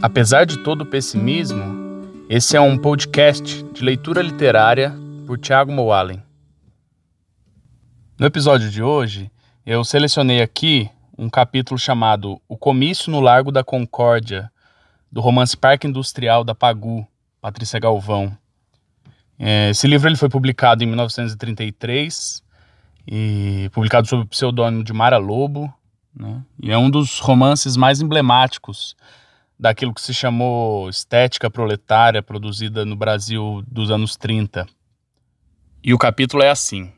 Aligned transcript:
Apesar 0.00 0.46
de 0.46 0.58
todo 0.58 0.82
o 0.82 0.86
pessimismo, 0.86 2.04
esse 2.30 2.56
é 2.56 2.60
um 2.60 2.78
podcast 2.78 3.64
de 3.64 3.82
leitura 3.82 4.22
literária 4.22 4.94
por 5.26 5.36
Tiago 5.36 5.72
Moalen. 5.72 6.22
No 8.16 8.24
episódio 8.24 8.70
de 8.70 8.80
hoje, 8.80 9.28
eu 9.66 9.82
selecionei 9.82 10.40
aqui 10.40 10.88
um 11.18 11.28
capítulo 11.28 11.76
chamado 11.76 12.40
O 12.48 12.56
Comício 12.56 13.10
no 13.10 13.18
Largo 13.18 13.50
da 13.50 13.64
Concórdia, 13.64 14.48
do 15.10 15.20
romance 15.20 15.56
Parque 15.56 15.88
Industrial 15.88 16.44
da 16.44 16.54
Pagu, 16.54 17.04
Patrícia 17.40 17.80
Galvão. 17.80 18.36
É, 19.36 19.70
esse 19.70 19.88
livro 19.88 20.08
ele 20.08 20.16
foi 20.16 20.28
publicado 20.28 20.84
em 20.84 20.86
1933 20.86 22.40
e 23.04 23.68
publicado 23.72 24.06
sob 24.06 24.22
o 24.22 24.26
pseudônimo 24.26 24.84
de 24.84 24.92
Mara 24.92 25.18
Lobo, 25.18 25.74
né? 26.14 26.40
e 26.62 26.70
é 26.70 26.78
um 26.78 26.88
dos 26.88 27.18
romances 27.18 27.76
mais 27.76 28.00
emblemáticos 28.00 28.94
daquilo 29.58 29.92
que 29.92 30.00
se 30.00 30.14
chamou 30.14 30.88
estética 30.88 31.50
proletária 31.50 32.22
produzida 32.22 32.84
no 32.84 32.94
Brasil 32.94 33.62
dos 33.66 33.90
anos 33.90 34.16
30. 34.16 34.66
E 35.82 35.92
o 35.92 35.98
capítulo 35.98 36.42
é 36.42 36.50
assim: 36.50 36.92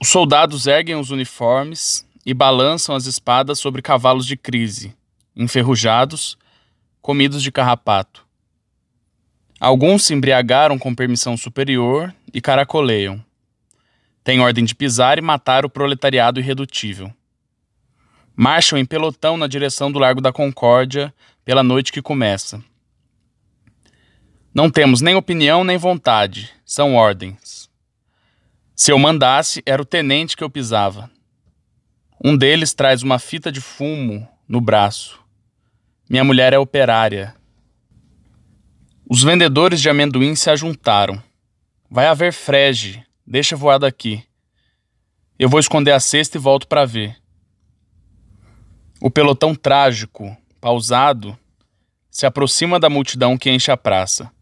Os 0.00 0.08
soldados 0.08 0.66
erguem 0.66 0.96
os 0.96 1.10
uniformes 1.10 2.06
e 2.24 2.34
balançam 2.34 2.94
as 2.94 3.06
espadas 3.06 3.58
sobre 3.58 3.80
cavalos 3.80 4.26
de 4.26 4.36
crise, 4.36 4.94
enferrujados, 5.34 6.36
comidos 7.00 7.42
de 7.42 7.50
carrapato. 7.52 8.26
Alguns 9.58 10.04
se 10.04 10.12
embriagaram 10.12 10.78
com 10.78 10.94
permissão 10.94 11.36
superior 11.36 12.14
e 12.34 12.42
caracoleiam. 12.42 13.24
Tem 14.22 14.40
ordem 14.40 14.64
de 14.64 14.74
pisar 14.74 15.18
e 15.18 15.22
matar 15.22 15.64
o 15.64 15.70
proletariado 15.70 16.40
irredutível. 16.40 17.14
Marcham 18.36 18.78
em 18.78 18.84
pelotão 18.84 19.36
na 19.36 19.46
direção 19.46 19.90
do 19.90 19.98
Largo 19.98 20.20
da 20.20 20.32
Concórdia 20.32 21.12
pela 21.44 21.62
noite 21.62 21.90
que 21.90 22.02
começa. 22.02 22.62
Não 24.54 24.70
temos 24.70 25.00
nem 25.00 25.14
opinião 25.14 25.64
nem 25.64 25.76
vontade, 25.76 26.52
são 26.64 26.94
ordens. 26.94 27.70
Se 28.74 28.92
eu 28.92 28.98
mandasse, 28.98 29.62
era 29.64 29.80
o 29.80 29.86
tenente 29.86 30.36
que 30.36 30.44
eu 30.44 30.50
pisava. 30.50 31.10
Um 32.22 32.36
deles 32.36 32.74
traz 32.74 33.02
uma 33.02 33.18
fita 33.18 33.50
de 33.50 33.60
fumo 33.60 34.28
no 34.46 34.60
braço. 34.60 35.18
Minha 36.08 36.24
mulher 36.24 36.52
é 36.52 36.58
operária. 36.58 37.34
Os 39.08 39.22
vendedores 39.22 39.80
de 39.80 39.88
amendoim 39.88 40.34
se 40.34 40.50
ajuntaram. 40.50 41.22
Vai 41.90 42.06
haver 42.06 42.32
frege, 42.32 43.06
Deixa 43.26 43.56
voar 43.56 43.78
daqui. 43.78 44.22
Eu 45.36 45.48
vou 45.48 45.58
esconder 45.58 45.90
a 45.90 45.98
cesta 45.98 46.38
e 46.38 46.40
volto 46.40 46.68
para 46.68 46.84
ver. 46.84 47.16
O 49.06 49.10
pelotão 49.10 49.54
trágico, 49.54 50.36
pausado, 50.60 51.38
se 52.10 52.26
aproxima 52.26 52.80
da 52.80 52.90
multidão 52.90 53.38
que 53.38 53.48
enche 53.48 53.70
a 53.70 53.76
praça. 53.76 54.32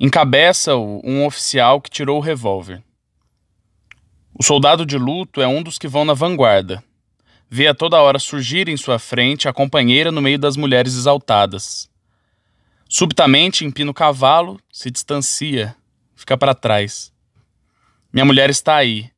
Encabeça-o 0.00 1.02
um 1.04 1.26
oficial 1.26 1.78
que 1.78 1.90
tirou 1.90 2.16
o 2.16 2.22
revólver. 2.22 2.82
O 4.32 4.42
soldado 4.42 4.86
de 4.86 4.96
luto 4.96 5.42
é 5.42 5.46
um 5.46 5.62
dos 5.62 5.76
que 5.76 5.86
vão 5.86 6.02
na 6.02 6.14
vanguarda. 6.14 6.82
Vê 7.46 7.66
a 7.66 7.74
toda 7.74 8.00
hora 8.00 8.18
surgir 8.18 8.70
em 8.70 8.76
sua 8.78 8.98
frente 8.98 9.46
a 9.46 9.52
companheira 9.52 10.10
no 10.10 10.22
meio 10.22 10.38
das 10.38 10.56
mulheres 10.56 10.94
exaltadas. 10.94 11.90
Subitamente 12.88 13.66
empina 13.66 13.90
o 13.90 13.94
cavalo, 13.94 14.58
se 14.72 14.90
distancia, 14.90 15.76
fica 16.16 16.38
para 16.38 16.54
trás. 16.54 17.12
Minha 18.10 18.24
mulher 18.24 18.48
está 18.48 18.76
aí. 18.76 19.10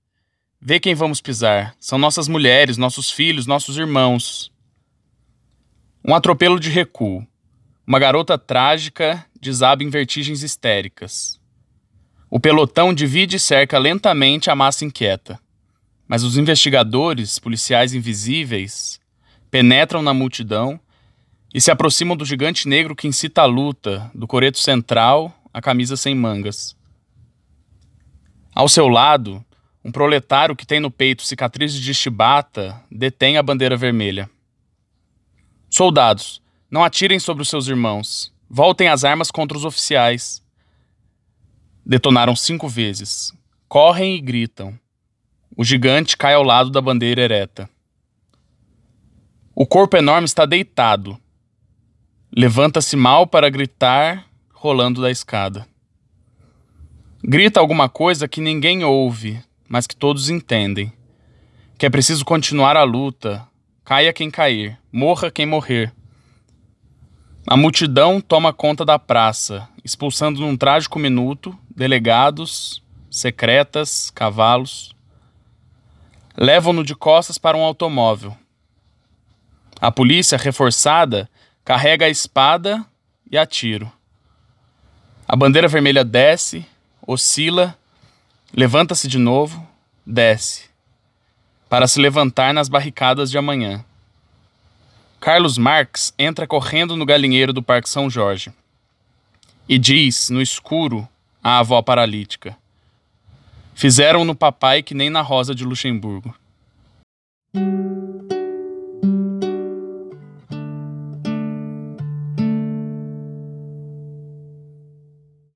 Vê 0.67 0.81
quem 0.81 0.95
vamos 0.95 1.21
pisar. 1.21 1.77
São 1.79 1.99
nossas 1.99 2.27
mulheres, 2.27 2.79
nossos 2.79 3.11
filhos, 3.11 3.47
nossos 3.47 3.77
irmãos. 3.77 4.51
Um 6.03 6.15
atropelo 6.15 6.59
de 6.59 6.71
recuo. 6.71 7.27
Uma 7.87 7.99
garota 7.99 8.39
trágica 8.39 9.27
desaba 9.39 9.85
em 9.85 9.91
vertigens 9.91 10.43
histéricas. 10.43 11.39
O 12.31 12.41
pelotão 12.41 12.95
divide 12.95 13.37
e 13.37 13.39
cerca 13.39 13.79
lentamente 13.79 14.49
a 14.49 14.55
massa 14.55 14.87
inquieta. 14.87 15.39
Mas 16.09 16.23
os 16.23 16.39
investigadores, 16.39 17.39
policiais 17.39 17.93
invisíveis, 17.93 18.99
penetram 19.51 20.01
na 20.01 20.15
multidão 20.15 20.81
e 21.53 21.61
se 21.61 21.71
aproximam 21.71 22.17
do 22.17 22.25
gigante 22.25 22.67
negro 22.67 22.97
que 22.97 23.07
incita 23.07 23.43
a 23.43 23.47
luta, 23.47 24.11
do 24.15 24.27
coreto 24.27 24.59
central, 24.59 25.31
a 25.53 25.61
camisa 25.61 25.95
sem 25.95 26.15
mangas. 26.15 26.75
Ao 28.55 28.67
seu 28.67 28.89
lado, 28.89 29.45
um 29.85 29.93
proletário 29.93 30.57
que 30.57 30.67
tem 30.67 30.81
no 30.81 30.91
peito 30.91 31.23
cicatrizes 31.23 31.79
de 31.79 31.93
chibata 31.93 32.83
detém 32.91 33.37
a 33.37 33.43
bandeira 33.43 33.77
vermelha. 33.77 34.31
Soldados, 35.69 36.41
não 36.71 36.83
atirem 36.83 37.19
sobre 37.19 37.43
os 37.43 37.51
seus 37.51 37.69
irmãos. 37.69 38.33
Voltem 38.49 38.89
as 38.89 39.05
armas 39.05 39.31
contra 39.31 39.59
os 39.59 39.65
oficiais. 39.65 40.43
Detonaram 41.85 42.35
cinco 42.35 42.67
vezes. 42.67 43.33
Correm 43.69 44.17
e 44.17 44.21
gritam. 44.21 44.79
O 45.55 45.63
gigante 45.63 46.17
cai 46.17 46.33
ao 46.35 46.43
lado 46.43 46.71
da 46.71 46.81
bandeira 46.81 47.23
ereta. 47.23 47.69
O 49.55 49.67
corpo 49.67 49.97
enorme 49.97 50.25
está 50.25 50.47
deitado. 50.47 51.19
Levanta-se 52.35 52.97
mal 52.97 53.27
para 53.27 53.51
gritar, 53.51 54.27
rolando 54.53 55.03
da 55.03 55.11
escada. 55.11 55.67
Grita 57.23 57.61
alguma 57.61 57.89
coisa 57.89 58.27
que 58.27 58.41
ninguém 58.41 58.83
ouve, 58.83 59.41
mas 59.69 59.87
que 59.87 59.97
todos 59.97 60.29
entendem. 60.29 60.93
Que 61.77 61.87
é 61.87 61.91
preciso 61.91 62.25
continuar 62.25 62.77
a 62.77 62.83
luta, 62.83 63.47
caia 63.85 64.13
quem 64.13 64.31
cair, 64.31 64.79
morra 64.93 65.31
quem 65.31 65.47
morrer. 65.47 65.93
A 67.47 67.57
multidão 67.57 68.21
toma 68.21 68.53
conta 68.53 68.85
da 68.85 68.99
praça, 68.99 69.69
expulsando 69.85 70.41
num 70.41 70.57
trágico 70.57 70.99
minuto 70.99 71.57
delegados, 71.75 72.83
secretas, 73.11 74.11
cavalos. 74.11 74.95
Levam-no 76.37 76.83
de 76.83 76.95
costas 76.95 77.37
para 77.37 77.57
um 77.57 77.63
automóvel. 77.63 78.37
A 79.81 79.91
polícia, 79.91 80.39
reforçada, 80.39 81.29
carrega 81.65 82.07
a 82.07 82.09
espada 82.09 82.85
e 83.31 83.37
a 83.37 83.45
tiro. 83.45 83.93
A 85.27 85.37
bandeira 85.37 85.69
vermelha 85.69 86.05
desce, 86.05 86.67
oscila, 87.07 87.77
levanta-se 88.57 89.09
de 89.09 89.19
novo, 89.19 89.67
desce, 90.07 90.67
para 91.69 91.89
se 91.89 92.01
levantar 92.01 92.55
nas 92.55 92.69
barricadas 92.69 93.31
de 93.31 93.37
amanhã. 93.37 93.85
Carlos 95.21 95.59
Marx 95.59 96.15
entra 96.19 96.47
correndo 96.47 96.97
no 96.97 97.05
galinheiro 97.05 97.53
do 97.53 97.63
Parque 97.63 97.89
São 97.89 98.09
Jorge 98.09 98.53
e 99.69 99.79
diz, 99.79 100.31
no 100.31 100.41
escuro, 100.41 101.09
à 101.43 101.59
avó 101.59 101.83
paralítica: 101.83 102.57
Fizeram 103.75 104.25
no 104.25 104.35
papai 104.35 104.83
que 104.83 104.95
nem 104.95 105.11
na 105.11 105.21
Rosa 105.21 105.55
de 105.55 105.65
Luxemburgo. 105.65 106.35